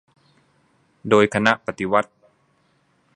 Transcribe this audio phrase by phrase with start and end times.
[1.09, 2.11] โดยคณะปฏิวัติ